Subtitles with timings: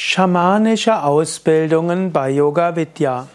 [0.00, 3.26] Schamanische Ausbildungen bei Yoga Vidya.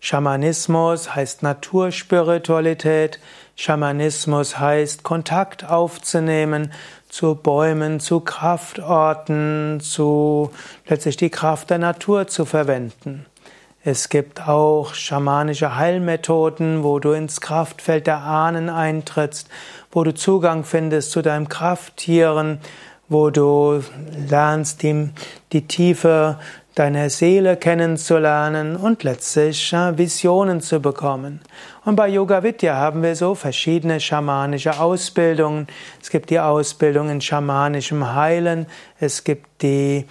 [0.00, 3.20] Schamanismus heißt Naturspiritualität.
[3.54, 6.72] Schamanismus heißt Kontakt aufzunehmen
[7.10, 10.50] zu Bäumen, zu Kraftorten, zu
[10.88, 13.26] letztlich die Kraft der Natur zu verwenden.
[13.84, 19.50] Es gibt auch schamanische Heilmethoden, wo du ins Kraftfeld der Ahnen eintrittst,
[19.92, 22.60] wo du Zugang findest zu deinem Krafttieren,
[23.08, 23.82] wo du
[24.28, 25.10] lernst, die,
[25.52, 26.38] die Tiefe
[26.74, 31.40] deiner Seele kennenzulernen und letztlich Visionen zu bekommen.
[31.84, 35.68] Und bei Yoga Vidya haben wir so verschiedene schamanische Ausbildungen.
[36.02, 38.66] Es gibt die Ausbildung in schamanischem Heilen,
[38.98, 40.06] es gibt die